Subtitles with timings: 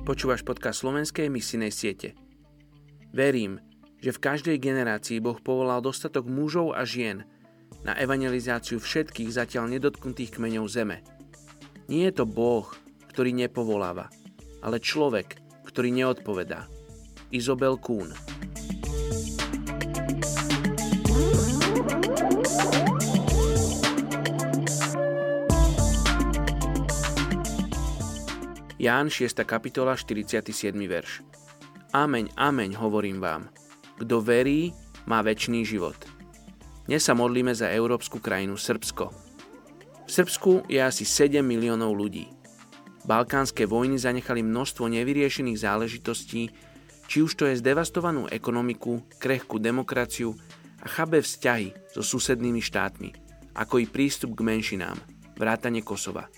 [0.00, 2.16] Počúvaš podcast slovenskej misijnej siete.
[3.12, 3.60] Verím,
[4.00, 7.28] že v každej generácii Boh povolal dostatok mužov a žien
[7.84, 11.04] na evangelizáciu všetkých zatiaľ nedotknutých kmeňov zeme.
[11.92, 12.64] Nie je to Boh,
[13.12, 14.08] ktorý nepovoláva,
[14.64, 15.36] ale človek,
[15.68, 16.64] ktorý neodpovedá.
[17.28, 18.08] Izobel Kuhn
[28.80, 29.44] Ján 6.
[29.44, 30.72] kapitola 47.
[30.88, 31.20] verš.
[31.92, 33.52] Ameň, ameň, hovorím vám.
[34.00, 34.72] Kto verí,
[35.04, 36.00] má väčší život.
[36.88, 39.12] Dnes sa modlíme za európsku krajinu Srbsko.
[40.08, 42.32] V Srbsku je asi 7 miliónov ľudí.
[43.04, 46.48] Balkánske vojny zanechali množstvo nevyriešených záležitostí,
[47.04, 50.32] či už to je zdevastovanú ekonomiku, krehkú demokraciu
[50.80, 53.12] a chabé vzťahy so susednými štátmi,
[53.60, 54.96] ako i prístup k menšinám,
[55.36, 56.32] vrátane Kosova.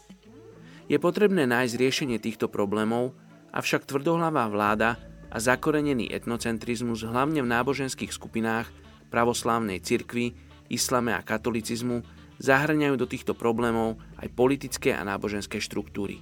[0.93, 3.17] Je potrebné nájsť riešenie týchto problémov,
[3.49, 5.01] avšak tvrdohlavá vláda
[5.33, 8.69] a zakorenený etnocentrizmus hlavne v náboženských skupinách
[9.09, 10.37] pravoslávnej cirkvi,
[10.69, 12.05] islame a katolicizmu
[12.45, 16.21] zahrňajú do týchto problémov aj politické a náboženské štruktúry.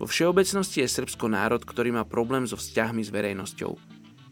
[0.00, 3.76] Vo všeobecnosti je Srbsko národ, ktorý má problém so vzťahmi s verejnosťou.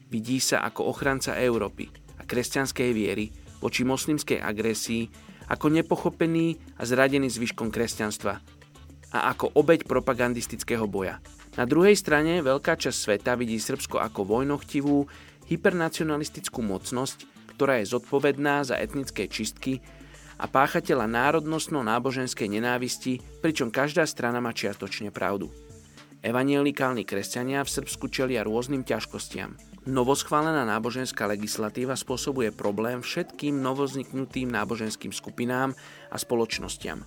[0.09, 3.28] Vidí sa ako ochranca Európy a kresťanskej viery
[3.61, 5.12] voči moslimskej agresii,
[5.53, 8.63] ako nepochopený a zradený zvyškom kresťanstva,
[9.14, 11.22] a ako obeď propagandistického boja.
[11.54, 15.06] Na druhej strane veľká časť sveta vidí Srbsko ako vojnochtivú,
[15.46, 19.78] hypernacionalistickú mocnosť, ktorá je zodpovedná za etnické čistky
[20.34, 25.46] a páchateľa národnostno-náboženskej nenávisti, pričom každá strana má čiastočne pravdu.
[26.26, 29.54] Evanielikálni kresťania v Srbsku čelia rôznym ťažkostiam.
[29.84, 35.76] Novoschválená náboženská legislatíva spôsobuje problém všetkým novozniknutým náboženským skupinám
[36.08, 37.04] a spoločnostiam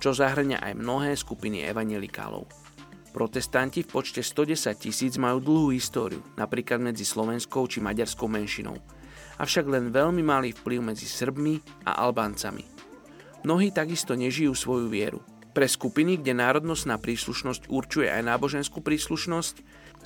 [0.00, 2.48] čo zahrňa aj mnohé skupiny evangelikálov.
[3.12, 8.80] Protestanti v počte 110 tisíc majú dlhú históriu, napríklad medzi slovenskou či maďarskou menšinou,
[9.36, 12.64] avšak len veľmi malý vplyv medzi Srbmi a Albáncami.
[13.44, 15.20] Mnohí takisto nežijú svoju vieru.
[15.50, 19.54] Pre skupiny, kde národnostná príslušnosť určuje aj náboženskú príslušnosť,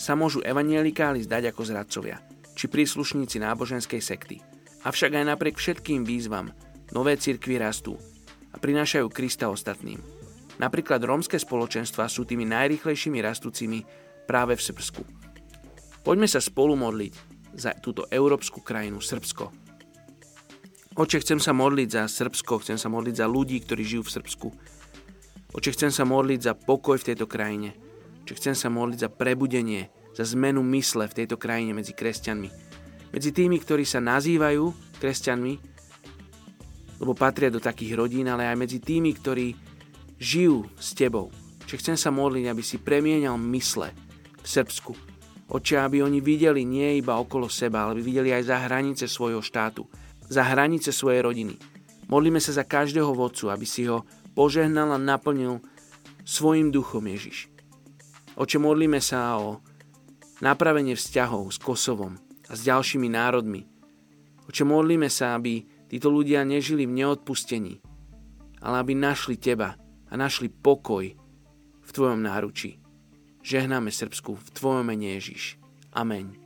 [0.01, 2.25] sa môžu evanielikáli zdať ako zradcovia,
[2.57, 4.41] či príslušníci náboženskej sekty.
[4.89, 6.57] Avšak aj napriek všetkým výzvam,
[6.97, 8.01] nové cirkvy rastú
[8.65, 10.01] prinášajú Krista ostatným.
[10.57, 13.85] Napríklad rómske spoločenstva sú tými najrychlejšími rastúcimi
[14.25, 15.03] práve v Srbsku.
[16.01, 17.13] Poďme sa spolu modliť
[17.53, 19.53] za túto európsku krajinu Srbsko.
[20.97, 24.49] Oče, chcem sa modliť za Srbsko, chcem sa modliť za ľudí, ktorí žijú v Srbsku.
[25.53, 27.77] Oče, chcem sa modliť za pokoj v tejto krajine.
[28.25, 32.49] Oče, chcem sa modliť za prebudenie, za zmenu mysle v tejto krajine medzi kresťanmi.
[33.13, 35.74] Medzi tými, ktorí sa nazývajú kresťanmi,
[37.05, 39.53] lebo patria do takých rodín, ale aj medzi tými, ktorí
[40.17, 41.29] žijú s tebou.
[41.69, 43.93] Čiže chcem sa modliť, aby si premienial mysle
[44.41, 44.97] v Srbsku.
[45.53, 49.45] Oče, aby oni videli nie iba okolo seba, ale aby videli aj za hranice svojho
[49.45, 49.85] štátu,
[50.25, 51.61] za hranice svojej rodiny.
[52.09, 55.61] Modlíme sa za každého vodcu, aby si ho požehnal a naplnil
[56.25, 57.53] svojim duchom Ježiš.
[58.41, 59.61] Oče, modlíme sa o
[60.41, 62.17] napravenie vzťahov s Kosovom
[62.49, 63.69] a s ďalšími národmi.
[64.49, 67.79] Oče, modlíme sa, aby Títo ľudia nežili v neodpustení,
[68.59, 69.79] ale aby našli teba
[70.11, 71.07] a našli pokoj
[71.79, 72.83] v tvojom náručí.
[73.47, 75.55] Žehnáme Srbsku v tvojom mene Ježiš.
[75.95, 76.44] Amen.